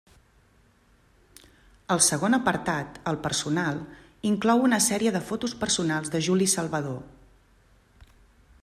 [1.95, 3.77] El segon apartat, el personal,
[4.31, 6.99] inclou una sèrie de fotos personals de Juli Salvador.